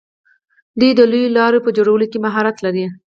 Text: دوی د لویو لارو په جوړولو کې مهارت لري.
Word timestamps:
دوی 0.79 0.91
د 0.95 1.01
لویو 1.11 1.33
لارو 1.37 1.63
په 1.65 1.69
جوړولو 1.77 2.05
کې 2.11 2.23
مهارت 2.25 2.57
لري. 2.65 2.85